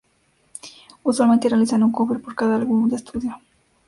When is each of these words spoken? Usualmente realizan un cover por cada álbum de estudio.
Usualmente 1.03 1.47
realizan 1.47 1.83
un 1.83 1.91
cover 1.91 2.19
por 2.23 2.33
cada 2.33 2.55
álbum 2.55 2.89
de 2.89 2.95
estudio. 2.95 3.37